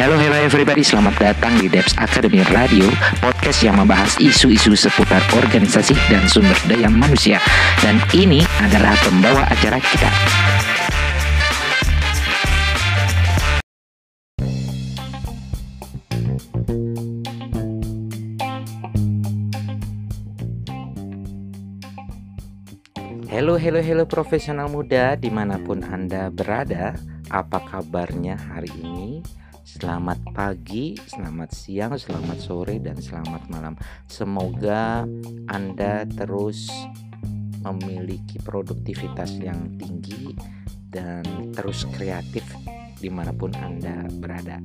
[0.00, 2.88] Hello, hello everybody, selamat datang di Debs Academy Radio,
[3.20, 7.36] podcast yang membahas isu-isu seputar organisasi dan sumber daya manusia.
[7.84, 10.08] Dan ini adalah pembawa acara kita.
[23.28, 26.96] Halo, halo, halo profesional muda di mana pun Anda berada
[27.28, 29.20] Apa kabarnya hari ini?
[29.70, 33.78] Selamat pagi, selamat siang, selamat sore, dan selamat malam
[34.10, 35.06] Semoga
[35.46, 36.66] Anda terus
[37.62, 40.34] memiliki produktivitas yang tinggi
[40.90, 42.42] Dan terus kreatif
[42.98, 44.58] di mana pun Anda berada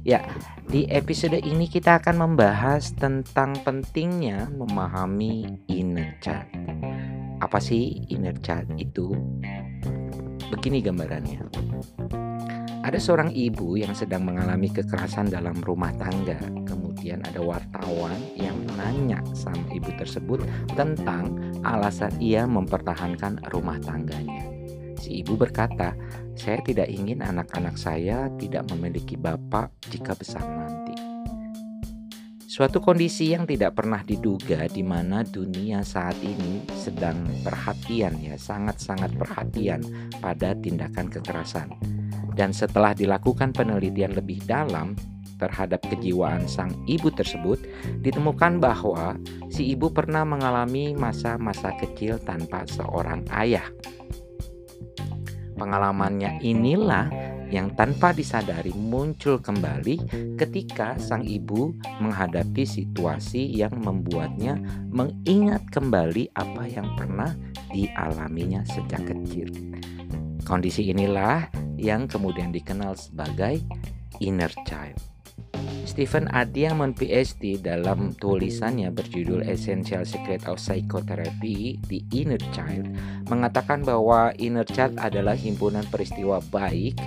[0.00, 0.24] Ya,
[0.64, 6.48] di episode ini kita akan membahas tentang pentingnya memahami inner child
[7.40, 9.16] apa sih inner child itu?
[10.52, 11.40] Begini gambarannya.
[12.80, 16.40] Ada seorang ibu yang sedang mengalami kekerasan dalam rumah tangga.
[16.64, 20.40] Kemudian ada wartawan yang nanya sama ibu tersebut
[20.72, 24.48] tentang alasan ia mempertahankan rumah tangganya.
[24.96, 25.92] Si ibu berkata,
[26.32, 30.96] "Saya tidak ingin anak-anak saya tidak memiliki bapak jika besar nanti."
[32.48, 39.14] Suatu kondisi yang tidak pernah diduga di mana dunia saat ini sedang perhatian ya, sangat-sangat
[39.20, 39.84] perhatian
[40.18, 41.68] pada tindakan kekerasan.
[42.40, 44.96] Dan setelah dilakukan penelitian lebih dalam
[45.36, 47.60] terhadap kejiwaan sang ibu tersebut,
[48.00, 49.20] ditemukan bahwa
[49.52, 53.68] si ibu pernah mengalami masa-masa kecil tanpa seorang ayah.
[55.60, 57.12] Pengalamannya inilah
[57.52, 60.00] yang tanpa disadari muncul kembali
[60.40, 64.56] ketika sang ibu menghadapi situasi yang membuatnya
[64.88, 67.36] mengingat kembali apa yang pernah
[67.68, 69.52] dialaminya sejak kecil.
[70.50, 71.46] Kondisi inilah
[71.78, 73.62] yang kemudian dikenal sebagai
[74.18, 74.98] inner child.
[75.86, 82.90] Stephen Adiamon PhD dalam tulisannya berjudul Essential Secret of Psychotherapy The Inner Child
[83.30, 86.98] mengatakan bahwa inner child adalah himpunan peristiwa baik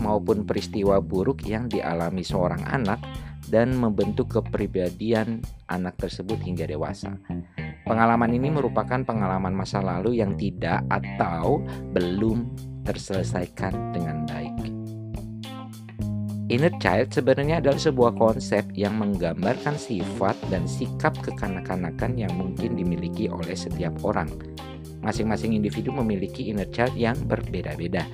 [0.00, 3.04] maupun peristiwa buruk yang dialami seorang anak
[3.52, 7.12] dan membentuk kepribadian anak tersebut hingga dewasa.
[7.84, 11.62] Pengalaman ini merupakan pengalaman masa lalu yang tidak atau
[11.94, 14.54] belum terselesaikan dengan baik.
[16.46, 23.26] Inner child sebenarnya adalah sebuah konsep yang menggambarkan sifat dan sikap kekanak-kanakan yang mungkin dimiliki
[23.26, 24.30] oleh setiap orang.
[25.02, 28.06] Masing-masing individu memiliki inner child yang berbeda-beda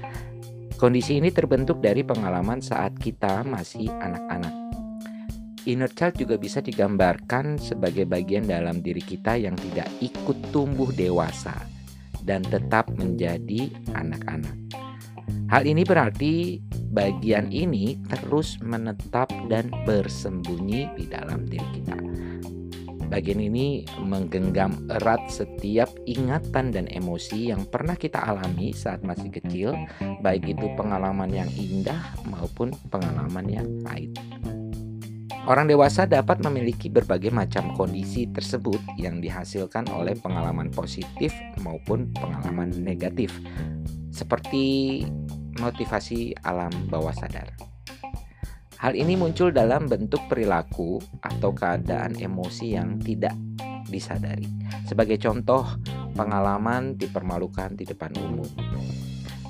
[0.82, 4.50] Kondisi ini terbentuk dari pengalaman saat kita masih anak-anak.
[5.70, 11.54] Inner child juga bisa digambarkan sebagai bagian dalam diri kita yang tidak ikut tumbuh dewasa
[12.22, 14.56] dan tetap menjadi anak-anak.
[15.52, 21.96] Hal ini berarti bagian ini terus menetap dan bersembunyi di dalam diri kita.
[23.12, 29.76] Bagian ini menggenggam erat setiap ingatan dan emosi yang pernah kita alami saat masih kecil,
[30.24, 34.16] baik itu pengalaman yang indah maupun pengalaman yang pahit.
[35.42, 41.34] Orang dewasa dapat memiliki berbagai macam kondisi tersebut yang dihasilkan oleh pengalaman positif
[41.66, 43.34] maupun pengalaman negatif,
[44.14, 45.02] seperti
[45.58, 47.50] motivasi alam bawah sadar.
[48.78, 53.34] Hal ini muncul dalam bentuk perilaku atau keadaan emosi yang tidak
[53.91, 54.47] disadari.
[54.86, 55.66] Sebagai contoh,
[56.14, 58.47] pengalaman dipermalukan di depan umum.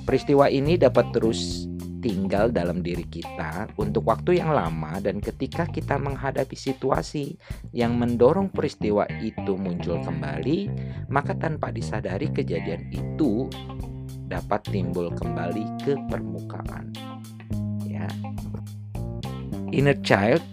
[0.09, 1.69] Peristiwa ini dapat terus
[2.03, 7.39] tinggal dalam diri kita untuk waktu yang lama dan ketika kita menghadapi situasi
[7.71, 10.67] yang mendorong peristiwa itu muncul kembali,
[11.07, 13.47] maka tanpa disadari kejadian itu
[14.27, 16.91] dapat timbul kembali ke permukaan.
[17.87, 18.11] Ya,
[19.71, 20.43] inner child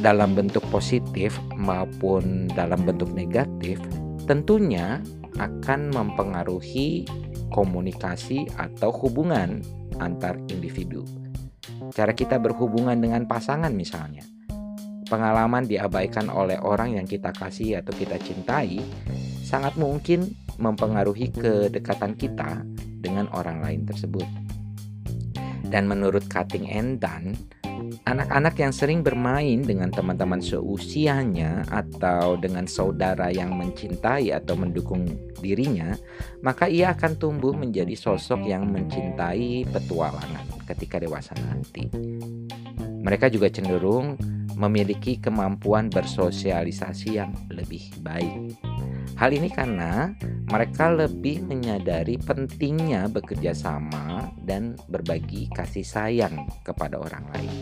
[0.00, 3.76] dalam bentuk positif maupun dalam bentuk negatif
[4.24, 5.04] tentunya
[5.36, 7.04] akan mempengaruhi
[7.52, 9.60] komunikasi atau hubungan
[10.00, 11.04] antar individu.
[11.92, 14.24] Cara kita berhubungan dengan pasangan misalnya.
[15.06, 18.80] Pengalaman diabaikan oleh orang yang kita kasih atau kita cintai
[19.44, 22.64] sangat mungkin mempengaruhi kedekatan kita
[23.04, 24.24] dengan orang lain tersebut.
[25.68, 27.36] Dan menurut Cutting and Dunn,
[28.08, 35.04] Anak-anak yang sering bermain dengan teman-teman seusianya atau dengan saudara yang mencintai atau mendukung
[35.38, 35.92] dirinya,
[36.40, 41.90] maka ia akan tumbuh menjadi sosok yang mencintai petualangan ketika dewasa nanti.
[43.02, 44.14] Mereka juga cenderung
[44.54, 48.71] memiliki kemampuan bersosialisasi yang lebih baik.
[49.16, 50.12] Hal ini karena
[50.48, 57.54] mereka lebih menyadari pentingnya bekerja sama dan berbagi kasih sayang kepada orang lain.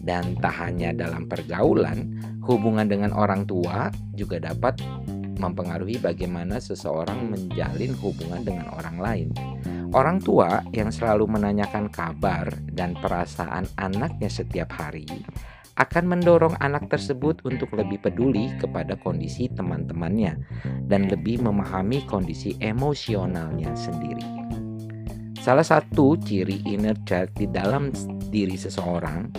[0.00, 4.80] Dan tak hanya dalam pergaulan, hubungan dengan orang tua juga dapat
[5.40, 9.28] mempengaruhi bagaimana seseorang menjalin hubungan dengan orang lain.
[9.90, 15.08] Orang tua yang selalu menanyakan kabar dan perasaan anaknya setiap hari
[15.80, 20.36] akan mendorong anak tersebut untuk lebih peduli kepada kondisi teman-temannya
[20.84, 24.22] dan lebih memahami kondisi emosionalnya sendiri.
[25.40, 27.88] Salah satu ciri inner child di dalam
[28.28, 29.32] diri seseorang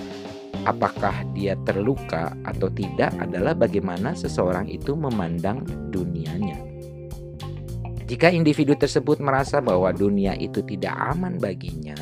[0.65, 5.61] apakah dia terluka atau tidak adalah bagaimana seseorang itu memandang
[5.93, 6.50] dunianya.
[8.11, 11.95] Jika individu tersebut merasa bahwa dunia itu tidak aman baginya,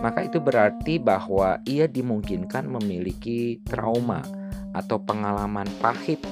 [0.00, 4.24] maka itu berarti bahwa ia dimungkinkan memiliki trauma
[4.72, 6.24] atau pengalaman pahit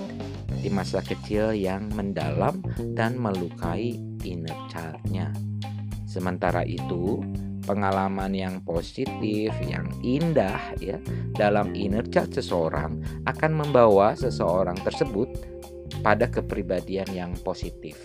[0.65, 2.65] di masa kecil yang mendalam
[2.97, 3.93] dan melukai
[4.25, 5.29] inner child-nya.
[6.09, 7.21] Sementara itu,
[7.69, 10.97] pengalaman yang positif, yang indah ya
[11.37, 12.97] dalam inner child seseorang
[13.29, 15.29] akan membawa seseorang tersebut
[16.01, 18.01] pada kepribadian yang positif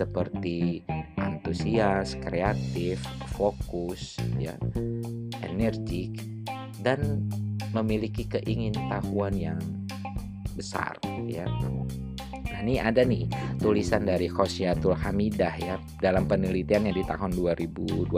[0.00, 0.80] seperti
[1.20, 3.04] antusias, kreatif,
[3.36, 4.56] fokus, ya,
[5.44, 6.16] energik
[6.80, 7.28] dan
[7.76, 9.60] memiliki keingintahuan yang
[10.56, 10.96] besar
[11.28, 11.44] ya.
[12.48, 13.28] Nah, ini ada nih
[13.60, 18.08] tulisan dari Khosyatul Hamidah ya dalam penelitiannya di tahun 2021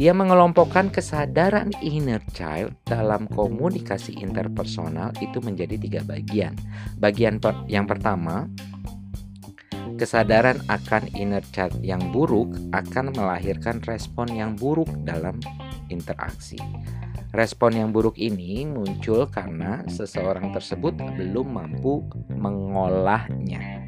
[0.00, 6.56] ia mengelompokkan kesadaran inner child dalam komunikasi interpersonal itu menjadi tiga bagian.
[6.96, 8.48] Bagian per yang pertama,
[10.00, 15.36] kesadaran akan inner child yang buruk akan melahirkan respon yang buruk dalam
[15.92, 16.56] interaksi.
[17.36, 22.00] Respon yang buruk ini muncul karena seseorang tersebut belum mampu
[22.32, 23.84] mengolahnya.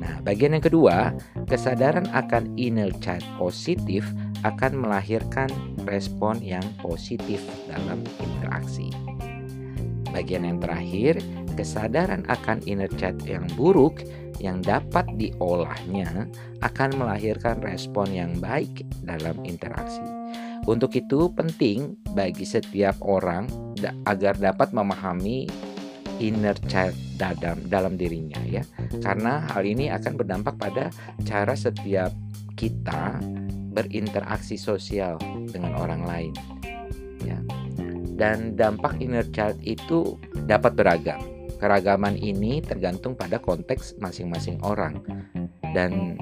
[0.00, 1.12] Nah, bagian yang kedua,
[1.44, 4.08] kesadaran akan inner child positif
[4.40, 5.52] akan melahirkan
[5.84, 8.88] respon yang positif dalam interaksi.
[10.10, 11.20] Bagian yang terakhir,
[11.54, 14.00] kesadaran akan inner child yang buruk
[14.40, 16.26] yang dapat diolahnya
[16.64, 20.02] akan melahirkan respon yang baik dalam interaksi.
[20.64, 23.48] Untuk itu penting bagi setiap orang
[24.04, 25.48] agar dapat memahami
[26.20, 28.64] inner child dalam dalam dirinya ya.
[29.00, 30.92] Karena hal ini akan berdampak pada
[31.24, 32.12] cara setiap
[32.60, 33.20] kita
[33.72, 35.16] berinteraksi sosial
[35.48, 36.32] dengan orang lain.
[37.24, 37.40] Ya.
[38.20, 41.29] Dan dampak inner child itu dapat beragam
[41.60, 45.04] Keragaman ini tergantung pada konteks masing-masing orang
[45.76, 46.16] dan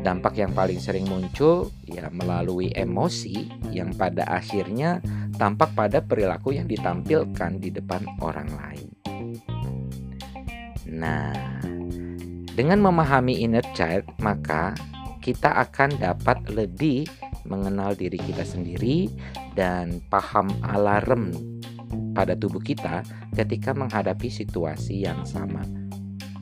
[0.00, 5.04] dampak yang paling sering muncul ya melalui emosi yang pada akhirnya
[5.36, 8.88] tampak pada perilaku yang ditampilkan di depan orang lain.
[10.88, 11.36] Nah,
[12.56, 14.72] dengan memahami inner child, maka
[15.20, 17.04] kita akan dapat lebih
[17.44, 19.12] mengenal diri kita sendiri
[19.52, 21.57] dan paham alarm
[22.18, 23.06] pada tubuh kita
[23.38, 25.62] ketika menghadapi situasi yang sama.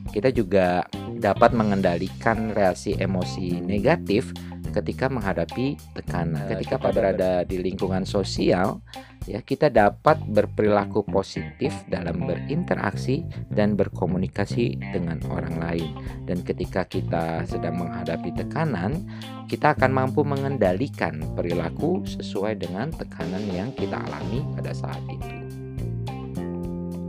[0.09, 0.81] Kita juga
[1.21, 4.33] dapat mengendalikan reaksi emosi negatif
[4.73, 6.45] ketika menghadapi tekanan.
[6.49, 8.81] Ketika pada berada di lingkungan sosial,
[9.25, 15.89] ya kita dapat berperilaku positif dalam berinteraksi dan berkomunikasi dengan orang lain.
[16.29, 19.05] Dan ketika kita sedang menghadapi tekanan,
[19.49, 25.46] kita akan mampu mengendalikan perilaku sesuai dengan tekanan yang kita alami pada saat itu.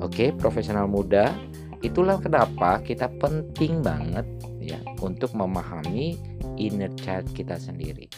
[0.09, 1.37] Oke, profesional muda,
[1.85, 4.25] itulah kenapa kita penting banget
[4.57, 6.17] ya untuk memahami
[6.57, 8.09] inner child kita sendiri.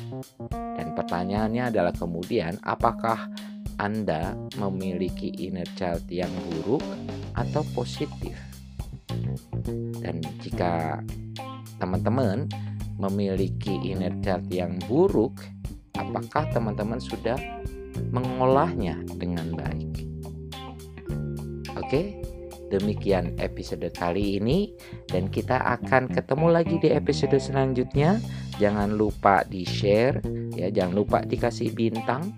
[0.54, 3.26] Dan pertanyaannya adalah kemudian apakah
[3.82, 6.86] Anda memiliki inner child yang buruk
[7.34, 8.38] atau positif?
[9.98, 11.02] Dan jika
[11.82, 12.46] teman-teman
[13.02, 15.42] memiliki inner child yang buruk,
[15.98, 17.36] apakah teman-teman sudah
[18.14, 19.89] mengolahnya dengan baik?
[21.80, 22.20] Oke,
[22.68, 24.70] demikian episode kali ini
[25.08, 28.20] dan kita akan ketemu lagi di episode selanjutnya.
[28.60, 30.20] Jangan lupa di-share
[30.52, 32.36] ya, jangan lupa dikasih bintang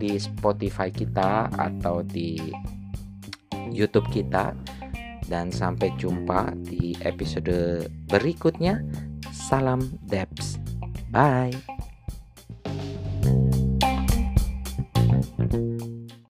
[0.00, 2.40] di Spotify kita atau di
[3.68, 4.56] YouTube kita
[5.28, 8.80] dan sampai jumpa di episode berikutnya.
[9.30, 10.58] Salam Debs.
[11.12, 11.79] Bye.